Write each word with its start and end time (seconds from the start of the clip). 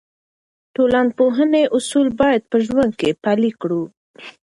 د 0.03 0.03
ټولنپوهنې 0.75 1.63
اصول 1.77 2.07
باید 2.19 2.41
په 2.51 2.57
ژوند 2.65 2.91
کې 2.99 3.09
پلي 3.23 3.51
کړو. 3.61 3.83